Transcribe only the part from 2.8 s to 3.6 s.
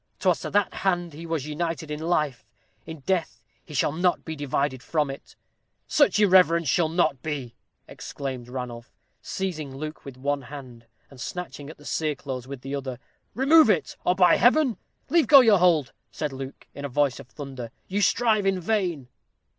in death